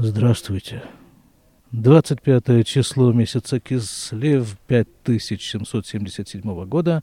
[0.00, 0.84] Здравствуйте.
[1.72, 7.02] 25 число месяца Кислев 5777 года.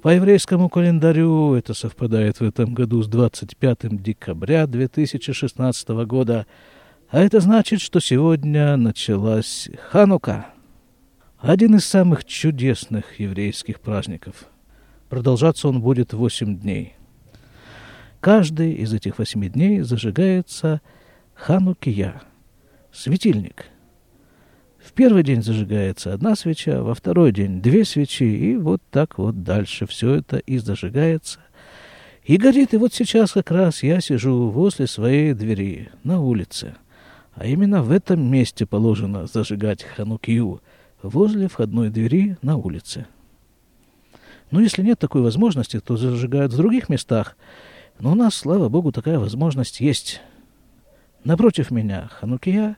[0.00, 6.46] По еврейскому календарю это совпадает в этом году с 25 декабря 2016 года.
[7.08, 10.46] А это значит, что сегодня началась Ханука.
[11.38, 14.44] Один из самых чудесных еврейских праздников.
[15.08, 16.94] Продолжаться он будет 8 дней.
[18.20, 20.80] Каждый из этих восьми дней зажигается
[21.34, 22.22] Ханукия,
[22.92, 23.66] светильник.
[24.78, 29.42] В первый день зажигается одна свеча, во второй день две свечи, и вот так вот
[29.42, 31.40] дальше все это и зажигается.
[32.22, 36.76] И горит, и вот сейчас как раз я сижу возле своей двери на улице.
[37.34, 40.62] А именно в этом месте положено зажигать ханукию,
[41.02, 43.06] возле входной двери на улице.
[44.50, 47.36] Но если нет такой возможности, то зажигают в других местах.
[47.98, 50.22] Но у нас, слава богу, такая возможность есть.
[51.24, 52.76] Напротив меня ханукия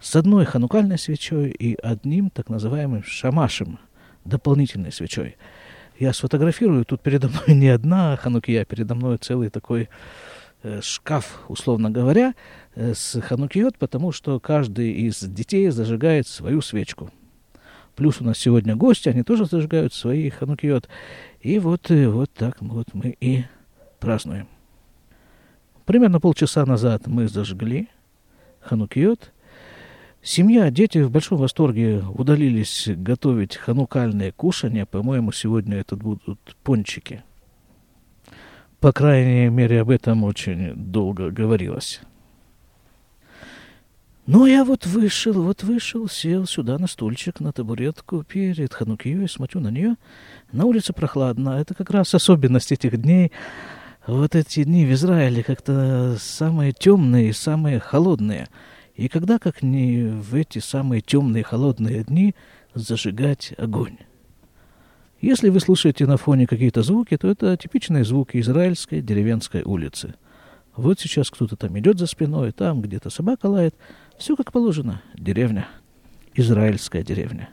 [0.00, 3.78] с одной ханукальной свечой и одним так называемым шамашем,
[4.24, 5.36] дополнительной свечой.
[5.96, 9.88] Я сфотографирую, тут передо мной не одна ханукия, передо мной целый такой
[10.64, 12.34] э, шкаф, условно говоря,
[12.74, 17.12] э, с ханукиот, потому что каждый из детей зажигает свою свечку.
[17.94, 20.88] Плюс у нас сегодня гости, они тоже зажигают свои ханукиот.
[21.40, 23.44] И вот, э, вот так вот мы и
[24.00, 24.48] празднуем.
[25.84, 27.88] Примерно полчаса назад мы зажгли
[28.60, 29.32] ханукиот.
[30.22, 34.84] Семья, дети в большом восторге удалились готовить ханукальные кушания.
[34.84, 37.22] По-моему, сегодня это будут пончики.
[38.80, 42.00] По крайней мере, об этом очень долго говорилось.
[44.26, 49.60] Ну, я вот вышел, вот вышел, сел сюда на стульчик, на табуретку перед Ханукией, смотрю
[49.60, 49.96] на нее.
[50.52, 51.58] На улице прохладно.
[51.60, 53.32] Это как раз особенность этих дней
[54.06, 58.48] вот эти дни в Израиле как-то самые темные, самые холодные.
[58.94, 62.34] И когда, как не в эти самые темные, холодные дни,
[62.74, 63.98] зажигать огонь.
[65.20, 70.14] Если вы слушаете на фоне какие-то звуки, то это типичные звуки израильской деревенской улицы.
[70.76, 73.74] Вот сейчас кто-то там идет за спиной, там где-то собака лает.
[74.16, 75.02] Все как положено.
[75.14, 75.68] Деревня.
[76.34, 77.50] Израильская деревня.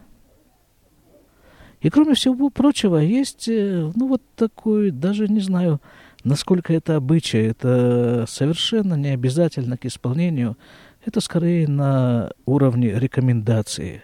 [1.81, 5.81] И кроме всего прочего, есть, э, ну, вот такой, даже не знаю,
[6.27, 10.57] Насколько это обычай, это совершенно не обязательно к исполнению,
[11.05, 14.01] это скорее на уровне рекомендации.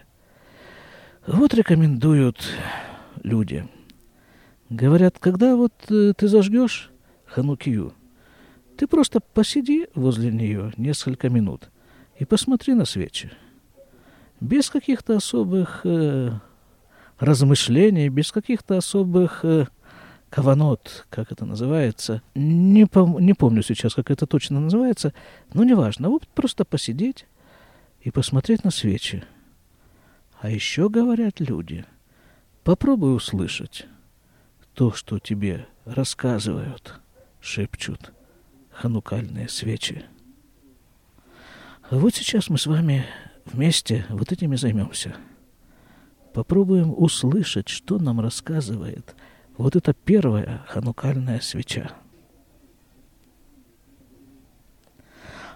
[1.26, 2.42] Вот рекомендуют
[3.22, 3.68] люди.
[4.70, 6.90] Говорят, когда вот э, ты зажгешь
[7.26, 7.92] ханукию,
[8.78, 11.68] ты просто посиди возле нее несколько минут
[12.18, 13.32] и посмотри на свечи.
[14.40, 16.30] Без каких-то особых э,
[17.18, 19.66] размышлений, без каких-то особых э,
[20.34, 22.20] каванот, как это называется.
[22.34, 25.14] Не, пом- не помню сейчас, как это точно называется,
[25.52, 26.08] но неважно.
[26.08, 27.26] Вот просто посидеть
[28.00, 29.22] и посмотреть на свечи.
[30.40, 31.84] А еще говорят люди,
[32.64, 33.86] попробуй услышать
[34.74, 37.00] то, что тебе рассказывают,
[37.40, 38.12] шепчут
[38.72, 40.04] ханукальные свечи.
[41.88, 43.06] А вот сейчас мы с вами
[43.44, 45.14] вместе вот этими займемся.
[46.32, 49.14] Попробуем услышать, что нам рассказывает–
[49.56, 51.92] вот это первая ханукальная свеча.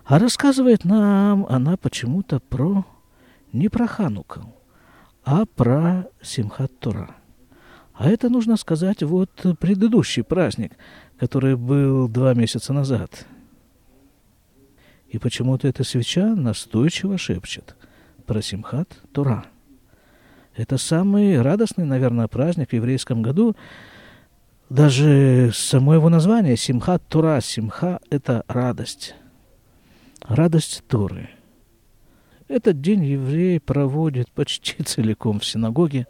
[0.05, 2.87] А рассказывает нам она почему-то про
[3.53, 4.55] не про Хануку,
[5.25, 7.17] а про Симхат Тора.
[7.93, 10.73] А это нужно сказать вот предыдущий праздник,
[11.19, 13.27] который был два месяца назад.
[15.09, 17.77] И почему-то эта свеча настойчиво шепчет
[18.27, 19.47] про Симхат Тора–
[20.59, 23.55] это самый радостный, наверное, праздник в еврейском году.
[24.69, 27.41] Даже само его название Симха Тура.
[27.41, 29.15] Симха– это радость.
[30.23, 31.31] Радость Торы.
[32.49, 36.09] Этот день евреи проводят почти целиком в синагоге.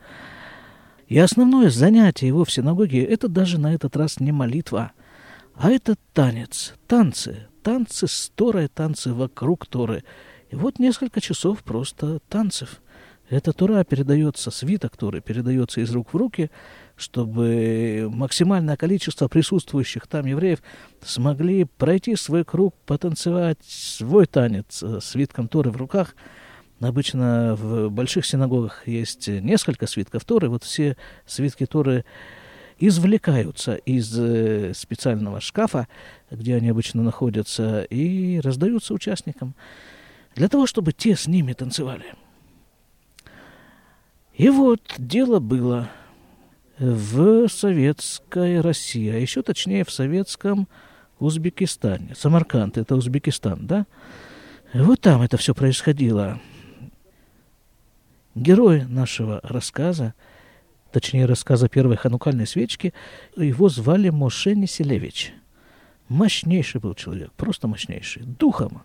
[1.08, 4.92] И основное занятие его в синагоге– это даже на этот раз не молитва,
[5.56, 10.04] а это танец, танцы, танцы с Торой, танцы вокруг Торы.
[10.50, 12.80] И вот несколько часов просто танцев–
[13.30, 16.50] эта Тура передается, свиток Туры передается из рук в руки,
[16.96, 20.62] чтобы максимальное количество присутствующих там евреев
[21.02, 26.16] смогли пройти свой круг, потанцевать свой танец с свитком Торы в руках.
[26.80, 30.48] Обычно в больших синагогах есть несколько свитков Торы.
[30.48, 30.96] Вот все
[31.26, 32.04] свитки Торы
[32.78, 35.88] извлекаются из э, специального шкафа,
[36.30, 39.54] где они обычно находятся, и раздаются участникам
[40.36, 42.14] для того, чтобы те с ними танцевали.
[44.38, 45.90] И вот дело было
[46.78, 50.68] в советской России, а еще точнее в советском
[51.18, 52.14] Узбекистане.
[52.14, 53.86] Самарканд– это Узбекистан, да?
[54.72, 56.40] Вот там это все происходило.
[58.36, 60.14] Герой нашего рассказа,
[60.92, 62.94] точнее рассказа первой ханукальной свечки,
[63.34, 65.34] его звали Моше Неселевич.
[66.08, 68.82] Мощнейший был человек, просто мощнейший, духом.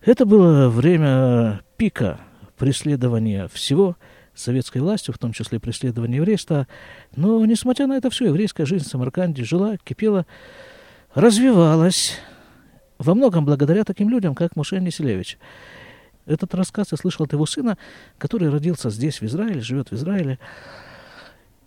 [0.00, 2.18] Это было время пика
[2.58, 3.96] преследования всего
[4.34, 6.66] советской властью, в том числе преследования еврейства.
[7.16, 10.26] Но, несмотря на это все, еврейская жизнь в Самарканде жила, кипела,
[11.14, 12.18] развивалась,
[12.98, 15.38] во многом благодаря таким людям, как Муше Неселевич.
[16.24, 17.76] Этот рассказ я слышал от его сына,
[18.18, 20.38] который родился здесь, в Израиле, живет в Израиле.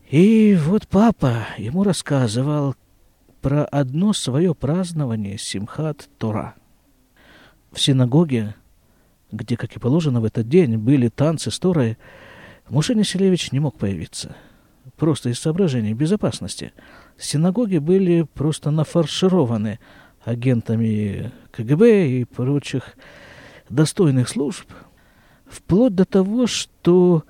[0.10, 2.76] И вот папа ему рассказывал
[3.42, 6.56] про одно свое празднование Симхат Тора.
[7.72, 8.56] В синагоге,
[9.32, 11.98] где, как и положено в этот день, были танцы с Торой,
[12.70, 14.36] Муше Неселевич не мог появиться.
[14.98, 16.74] Просто из соображений безопасности.
[17.18, 19.80] Синагоги были просто нафаршированы
[20.24, 22.96] агентами КГБ и прочих
[23.70, 24.68] достойных служб,
[25.46, 27.24] вплоть до того, что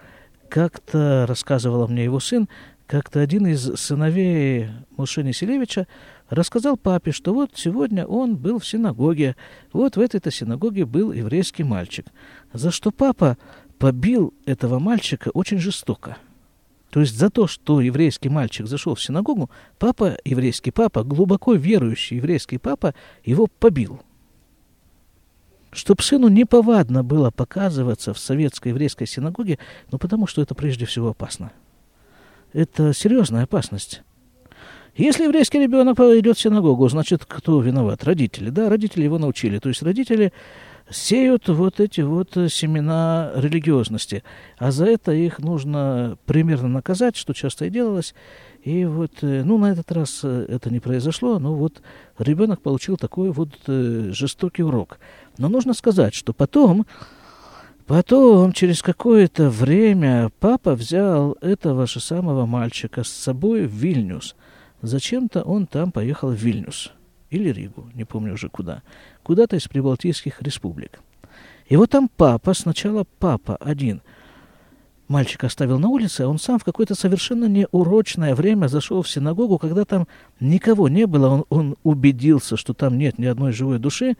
[0.49, 2.47] как-то рассказывал мне его сын,
[2.87, 5.87] как-то один из сыновей Мушени Селевича
[6.29, 9.35] рассказал папе, что вот сегодня он был в синагоге,
[9.73, 12.05] вот в этой-то синагоге был еврейский мальчик,
[12.53, 13.37] за что папа
[13.77, 16.17] побил этого мальчика очень жестоко.
[16.89, 19.49] То есть за то, что еврейский мальчик зашел в синагогу,
[19.79, 24.01] папа, еврейский папа, глубоко верующий еврейский папа, его побил.
[25.71, 29.59] Чтоб сыну неповадно было показываться в советской еврейской синагоге,
[29.91, 31.51] ну потому что это прежде всего опасно.
[32.53, 34.01] Это серьезная опасность.
[34.95, 38.05] Если еврейский ребенок идет в синагогу, значит, кто виноват?
[38.05, 39.59] Родители, да, родители его научили.
[39.59, 40.31] То есть родители
[40.89, 44.23] сеют вот эти вот э, семена религиозности.
[44.57, 48.13] А за это их нужно примерно наказать, что часто и делалось.
[48.63, 51.81] И вот, э, ну, на этот раз э, это не произошло, но вот
[52.19, 54.99] ребенок получил такой вот жестокий урок.
[55.37, 56.85] Но нужно сказать, что потом,
[57.87, 64.35] потом, через какое-то время, папа взял этого же самого мальчика с собой в Вильнюс.
[64.81, 66.91] Зачем-то он там поехал в Вильнюс
[67.35, 68.81] или Ригу, не помню уже куда,
[69.23, 71.01] куда-то из прибалтийских республик.
[71.67, 74.01] И вот там папа, сначала папа один,
[75.07, 79.57] мальчик оставил на улице, а он сам в какое-то совершенно неурочное время зашел в синагогу,
[79.57, 80.07] когда там
[80.39, 84.15] никого не было, он, он убедился, что там нет ни одной живой души,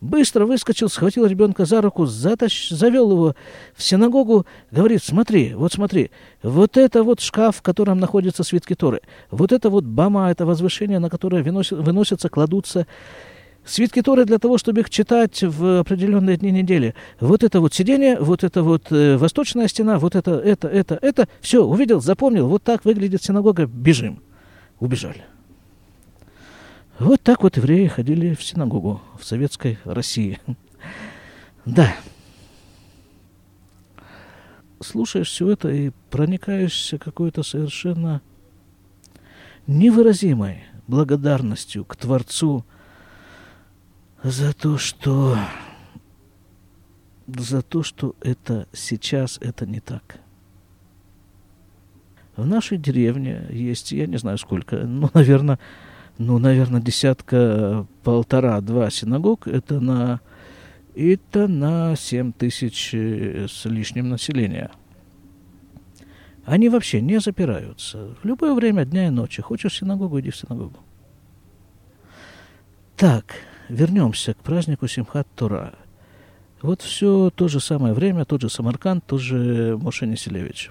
[0.00, 2.70] Быстро выскочил, схватил ребенка за руку, затащ...
[2.70, 3.34] завел его
[3.74, 6.10] в синагогу, говорит, смотри, вот смотри,
[6.42, 11.00] вот это вот шкаф, в котором находятся свитки Торы, вот это вот бама, это возвышение,
[11.00, 12.86] на которое выносят, выносятся, кладутся
[13.66, 16.94] свитки Торы для того, чтобы их читать в определенные дни недели.
[17.20, 21.28] Вот это вот сиденье, вот это вот э, восточная стена, вот это, это, это, это.
[21.40, 24.22] Все, увидел, запомнил, вот так выглядит синагога, бежим.
[24.78, 25.24] Убежали.
[27.00, 30.38] Вот так вот евреи ходили в синагогу в советской России.
[31.66, 31.94] Да.
[34.80, 38.22] Слушаешь все это и проникаешься какой-то совершенно
[39.66, 42.64] невыразимой благодарностью к Творцу
[44.22, 45.36] за то, что
[47.26, 50.18] за то, что это сейчас это не так.
[52.36, 55.58] В нашей деревне есть, я не знаю сколько, ну, наверное,
[56.20, 60.20] ну, наверное, десятка, полтора-два синагог, это на,
[60.94, 64.70] это на 7 тысяч э, с лишним населения.
[66.44, 68.14] Они вообще не запираются.
[68.22, 69.40] В любое время дня и ночи.
[69.40, 70.76] Хочешь в синагогу, иди в синагогу.
[72.98, 73.36] Так,
[73.70, 75.72] вернемся к празднику Симхат Тора.
[76.60, 80.68] Вот все то же самое время, тот же Самарканд, тот же Моше Неселевич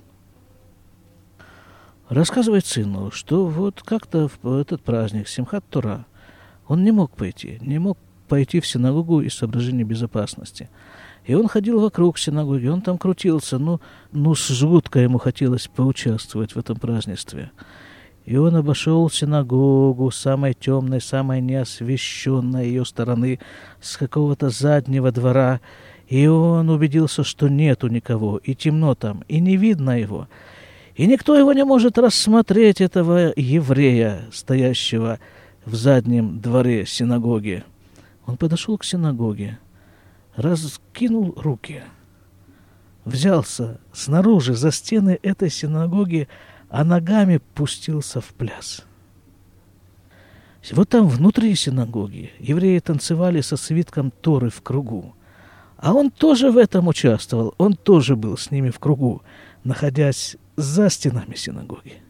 [2.09, 6.05] рассказывает сыну, что вот как-то в этот праздник Симхат Тора
[6.67, 7.97] он не мог пойти, не мог
[8.27, 10.69] пойти в синагогу из соображений безопасности.
[11.25, 16.59] И он ходил вокруг синагоги, он там крутился, ну, ну жутко ему хотелось поучаствовать в
[16.59, 17.51] этом празднестве.
[18.25, 23.39] И он обошел синагогу самой темной, самой неосвещенной ее стороны,
[23.81, 25.61] с какого-то заднего двора,
[26.07, 30.27] и он убедился, что нету никого, и темно там, и не видно его.
[30.99, 35.21] И никто его не может рассмотреть, этого еврея, стоящего
[35.63, 37.63] в заднем дворе синагоги.
[38.25, 39.59] Он подошел к синагоге,
[40.35, 41.83] раскинул руки,
[43.05, 46.27] взялся снаружи за стены этой синагоги,
[46.67, 48.83] а ногами пустился в пляс.
[50.69, 55.15] Вот там внутри синагоги евреи танцевали со свитком Торы в кругу.
[55.77, 59.21] А он тоже в этом участвовал, он тоже был с ними в кругу,
[59.63, 62.01] находясь за стенами синагоги.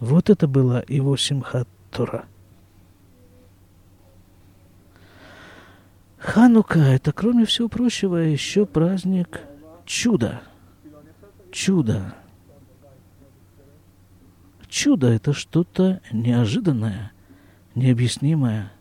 [0.00, 2.24] Вот это была его Симхат Тора.
[6.18, 9.42] Ханука– это, кроме всего прочего, еще праздник
[9.84, 10.40] чуда.
[11.52, 12.14] Чудо.
[14.68, 17.12] Чудо– это что-то неожиданное,
[17.74, 18.72] необъяснимое.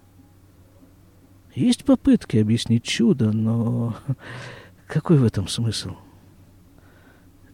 [1.53, 3.95] Есть попытки объяснить чудо, но
[4.87, 5.95] какой в этом смысл?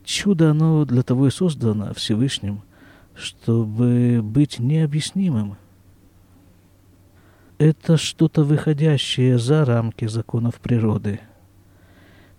[0.03, 2.61] Чудо, оно для того и создано Всевышним,
[3.15, 5.57] чтобы быть необъяснимым.
[7.57, 11.21] Это что-то выходящее за рамки законов природы.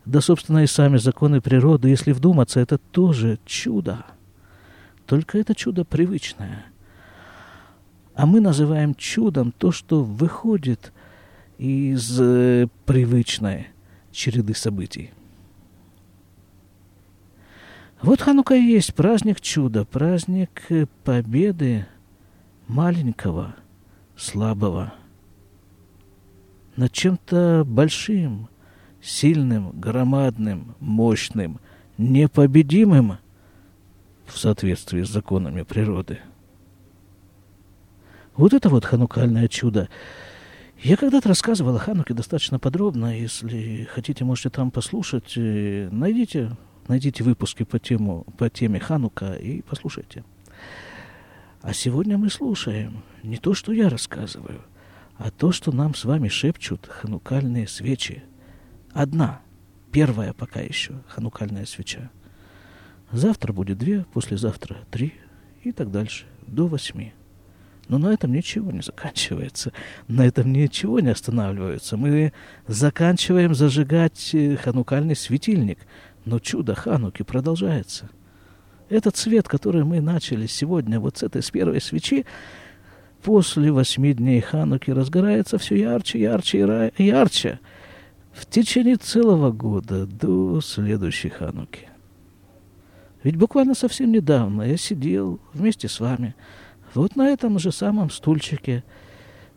[0.05, 4.05] Да, собственно, и сами законы природы, если вдуматься, это тоже чудо.
[5.07, 6.67] Только это чудо привычное.
[8.15, 10.93] А мы называем чудом то, что выходит
[11.57, 13.69] из э, привычной
[14.13, 15.11] череды событий.
[18.05, 21.87] Вот Ханука и есть праздник чуда, праздник э, победы
[22.69, 23.57] маленького,
[24.15, 24.93] слабого
[26.77, 28.51] над чем-то большим,
[29.01, 31.61] сильным, громадным, мощным,
[31.97, 33.17] непобедимым
[34.27, 36.19] в соответствии с законами природы.
[38.37, 39.89] Вот это вот ханукальное чудо.
[40.83, 43.19] Я когда-то рассказывал о Хануке достаточно подробно.
[43.19, 45.33] Если хотите, можете там послушать.
[45.39, 46.55] Э, найдите
[46.89, 50.23] Найдите выпуски по, тему, по теме Ханука и послушайте.
[51.63, 54.61] А сегодня мы слушаем не то, что я рассказываю,
[55.17, 58.23] а то, что нам с вами шепчут ханукальные свечи.
[58.93, 59.41] Одна,
[59.93, 62.11] первая пока еще ханукальная свеча.
[63.11, 65.15] Завтра будет две, послезавтра три
[65.63, 67.15] и так дальше, до восьми.
[67.89, 69.73] Но на этом ничего не заканчивается.
[70.09, 71.97] На этом ничего не останавливается.
[71.97, 72.33] Мы
[72.67, 75.79] заканчиваем зажигать э, ханукальный светильник–
[76.25, 78.09] но чудо Хануки продолжается.
[78.89, 82.27] Этот свет, который мы начали сегодня вот с этой с первой свечи,
[83.23, 87.61] после восьми дней Хануки разгорается все ярче, ярче и ярче
[88.33, 91.89] в течение целого года до следующей Хануки.
[93.23, 96.35] Ведь буквально совсем недавно я сидел вместе с вами
[96.93, 98.85] вот на этом же самом стульчике,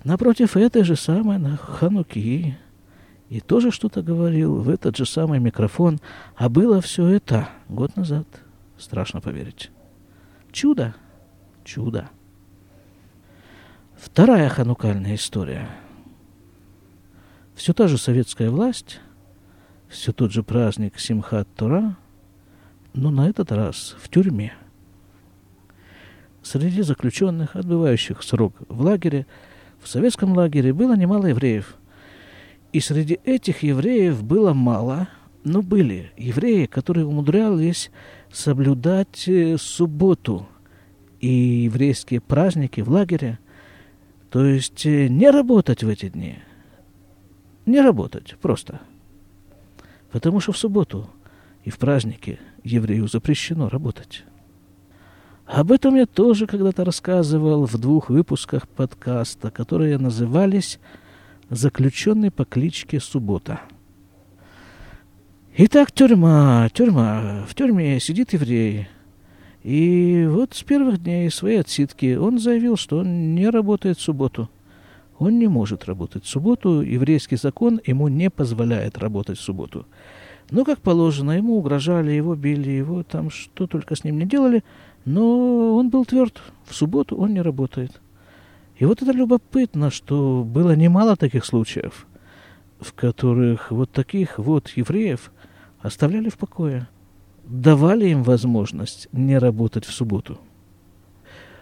[0.03, 2.57] напротив этой же самой Хануки,
[3.29, 6.00] и тоже что-то говорил в этот же самый микрофон.
[6.36, 8.27] А было все это год назад.
[8.77, 9.72] Страшно поверить.
[10.51, 10.96] Чудо.
[11.63, 12.10] Чудо.
[13.98, 15.67] Вторая ханукальная история.
[17.55, 19.00] Все та же советская власть,
[19.89, 21.98] все тот же праздник Симхат Тора,
[22.93, 24.53] но на этот раз в тюрьме.
[26.43, 29.25] Среди заключенных, отбывающих срок в лагере,
[29.81, 31.75] в советском лагере было немало евреев–
[32.74, 35.07] и среди этих евреев было мало,
[35.43, 37.91] но были евреи, которые умудрялись
[38.31, 40.47] соблюдать э, субботу
[41.19, 43.39] и еврейские праздники в лагере.
[44.29, 46.39] То есть э, не работать в эти дни.
[47.65, 48.81] Не работать просто.
[50.12, 51.09] Потому что в субботу
[51.63, 54.24] и в праздники еврею запрещено работать.
[55.45, 60.77] Об этом я тоже когда-то рассказывал в двух выпусках подкаста, которые назывались
[61.50, 63.62] заключенный по кличке Суббота.
[65.58, 67.46] Итак, тюрьма, тюрьма.
[67.48, 68.88] В тюрьме сидит еврей.
[69.63, 74.50] И вот с первых дней своей отсидки он заявил, что он не работает в субботу.
[75.18, 79.88] Он не может работать в субботу, еврейский закон ему не позволяет работать в субботу.
[80.51, 84.63] Но, как положено, ему угрожали, его били, его там что только с ним не делали,
[85.06, 86.39] но он был тверд.
[86.66, 88.00] В субботу он не работает.
[88.77, 92.05] И вот это любопытно, что было немало таких случаев,
[92.79, 95.31] в которых вот таких вот евреев
[95.79, 96.88] оставляли в покое,
[97.46, 100.39] давали им возможность не работать в субботу.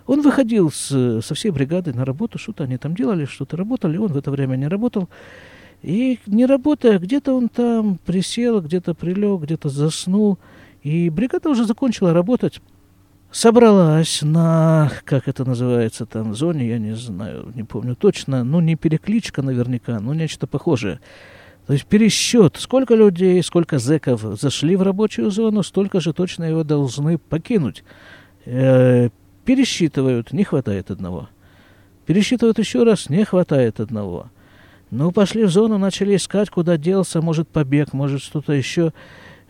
[0.08, 4.12] Он выходил с, со всей бригадой на работу, что-то они там делали, что-то работали, он
[4.12, 5.10] в это время не работал.
[5.82, 10.38] И не работая, где-то он там присел, где-то прилег, где-то заснул.
[10.84, 12.62] И бригада уже закончила работать
[13.36, 18.78] собралась на, как это называется там, зоне, я не знаю, не помню точно, ну, не
[18.78, 21.02] перекличка наверняка, но нечто похожее.
[21.68, 26.64] То есть пересчет, сколько людей, сколько зэков зашли в рабочую зону, столько же точно его
[26.64, 27.84] должны покинуть.
[28.46, 29.10] Э,
[29.44, 31.28] пересчитывают, не хватает одного.
[32.06, 34.30] Пересчитывают еще раз, не хватает одного.
[34.92, 38.94] Ну, пошли в зону, начали искать, куда делся, может, побег, может, что-то еще.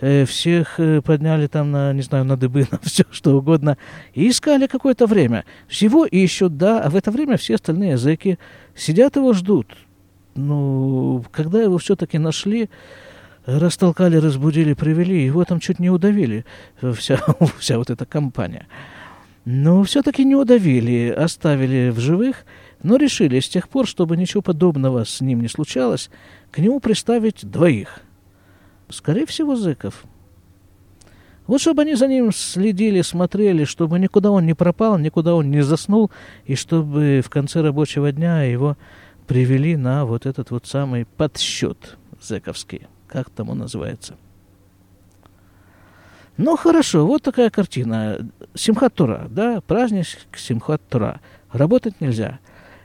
[0.02, 3.78] Э, всех э, подняли там на, не знаю, на дыбы, на все что угодно,
[4.14, 5.46] и искали какое-то время.
[5.68, 8.38] Всего ищут, да, а в это время все остальные зэки
[8.76, 9.68] сидят его ждут.
[10.36, 12.70] Ну, когда его все-таки нашли,
[13.46, 16.46] растолкали, разбудили, привели, его там чуть не удавили,
[16.94, 17.18] вся,
[17.58, 18.68] вся вот эта компания.
[19.46, 22.46] Но все-таки не удавили, оставили в живых,
[22.84, 26.10] Но решили с тех пор, чтобы ничего подобного с ним не случалось,
[26.52, 28.02] к нему приставить двоих.
[28.90, 30.04] Скорее всего, зэков.
[31.48, 35.62] Вот чтобы они за ним следили, смотрели, чтобы никуда он не пропал, никуда он не
[35.62, 36.10] заснул,
[36.46, 38.78] и чтобы в конце рабочего дня его
[39.28, 44.16] привели на вот этот вот самый подсчет зэковский, как там он называется.
[46.38, 48.30] Ну, хорошо, вот такая картина.
[48.56, 51.22] Симхат Тура, да, праздник Симхат Тура.
[51.52, 52.40] Работать нельзя.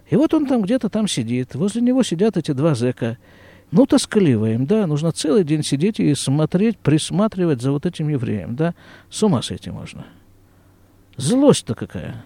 [0.08, 1.54] И вот он там где-то там сидит.
[1.54, 3.18] Возле него сидят эти два зэка.
[3.72, 8.74] Ну, тоскливо да, нужно целый день сидеть и смотреть, присматривать за вот этим евреем, да.
[9.08, 10.06] С ума сойти можно.
[11.16, 12.24] Злость-то какая.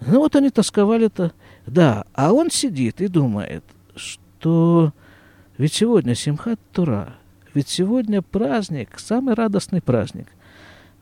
[0.00, 1.32] Ну, вот они тосковали-то.
[1.66, 3.64] Да, а он сидит и думает,
[3.96, 4.92] что
[5.58, 7.14] ведь сегодня Симхат Тура,
[7.54, 10.28] ведь сегодня праздник, самый радостный праздник,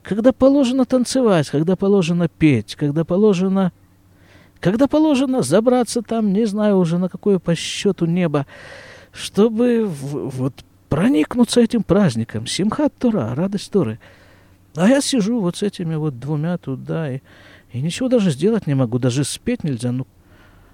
[0.03, 3.73] когда положено танцевать, когда положено петь, когда положено...
[4.61, 8.47] Когда положено забраться там, не знаю уже на какое по счету небо,
[9.15, 12.47] чтобы в, вот проникнуться этим праздником.
[12.47, 13.99] Симхат Тура, радость Торы.
[14.75, 17.21] А я сижу вот с этими вот двумя туда и,
[17.73, 19.93] и ничего даже сделать не могу, даже спеть нельзя.
[19.93, 20.07] Ну,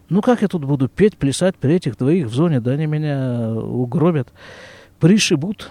[0.09, 3.53] ну как я тут буду петь, плясать при этих двоих в зоне, да они меня
[3.53, 4.33] угробят,
[4.99, 5.71] пришибут.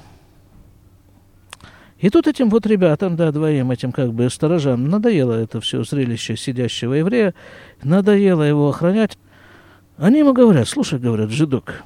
[1.98, 6.38] И тут этим вот ребятам, да, двоим этим как бы сторожам надоело это все зрелище
[6.38, 7.34] сидящего еврея,
[7.84, 9.18] надоело его охранять.
[9.98, 11.84] Они ему говорят, слушай, говорят, жидок,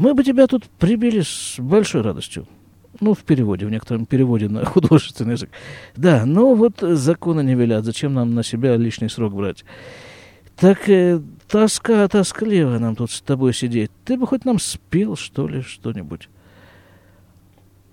[0.00, 2.46] мы бы тебя тут прибили с большой радостью.
[3.00, 5.50] Ну, в переводе, в некотором переводе на художественный язык.
[5.94, 9.62] Да, но вот законы не велят, зачем нам на себя лишний срок брать.
[10.56, 13.90] Так э, тоска тоскливо нам тут с тобой сидеть.
[14.06, 16.30] Ты бы хоть нам спел, что ли, что-нибудь.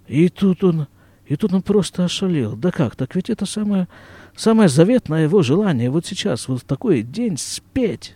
[0.07, 0.87] И тут он,
[1.25, 2.55] и тут он просто ошалел.
[2.55, 3.89] Да как, так ведь это самое,
[4.33, 8.15] самое заветное его желание вот сейчас, вот в такой день спеть.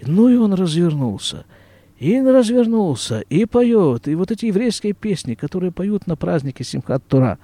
[0.00, 1.44] Ну и он развернулся.
[1.98, 7.38] И развернулся, и поет, и вот эти еврейские песни, которые поют на празднике Симхат Тура,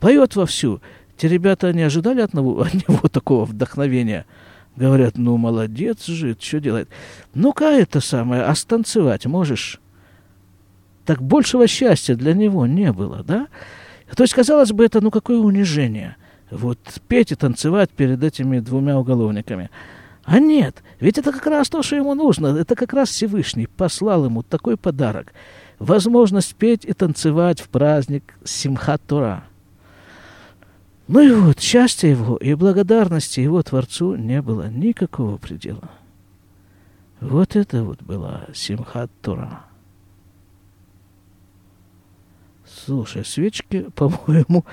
[0.00, 0.80] поет вовсю.
[1.16, 4.26] Те ребята не ожидали от него, от него такого вдохновения–
[4.76, 6.88] Говорят, ну, молодец же, что делает?
[7.34, 9.80] Ну-ка, это самое, а станцевать можешь?
[11.04, 13.48] Так большего счастья для него не было, да?
[14.16, 16.16] То есть, казалось бы, это ну какое унижение.
[16.50, 16.78] Вот
[17.08, 19.70] петь и танцевать перед этими двумя уголовниками.
[20.24, 22.48] А нет, ведь это как раз то, что ему нужно.
[22.48, 25.32] Это как раз Всевышний послал ему такой подарок.
[25.78, 29.44] Возможность петь и танцевать в праздник Симхат Тура.
[31.08, 35.90] Ну и вот, счастья его и благодарности его Творцу не было никакого предела.
[37.20, 39.64] Вот это вот была Симхат Тура.
[42.64, 44.64] Слушай, свечки, по-моему,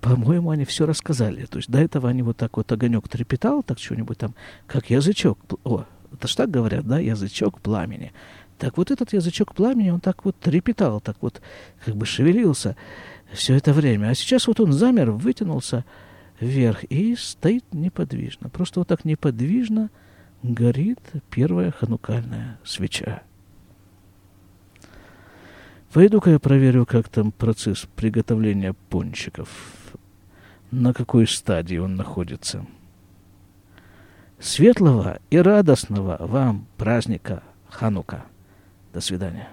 [0.00, 1.44] по-моему, они все рассказали.
[1.46, 4.34] То есть до этого они вот так вот огонек трепетал, так что-нибудь там,
[4.66, 5.38] как язычок.
[5.64, 8.12] О, это ж так говорят, да, язычок пламени.
[8.58, 11.40] Так вот этот язычок пламени, он так вот трепетал, так вот
[11.84, 12.76] как бы шевелился
[13.32, 14.08] все это время.
[14.08, 15.84] А сейчас вот он замер, вытянулся
[16.40, 18.48] вверх и стоит неподвижно.
[18.48, 19.90] Просто вот так неподвижно
[20.42, 23.22] горит первая ханукальная свеча.
[25.92, 29.48] Пойду-ка я проверю, как там процесс приготовления пончиков,
[30.70, 32.66] на какой стадии он находится.
[34.38, 38.24] Светлого и радостного вам праздника Ханука.
[38.92, 39.48] До свидания.